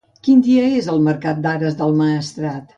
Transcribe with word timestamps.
Quin 0.27 0.39
dia 0.47 0.63
és 0.77 0.87
el 0.95 1.03
mercat 1.09 1.45
d'Ares 1.45 1.81
del 1.85 1.97
Maestrat? 2.03 2.69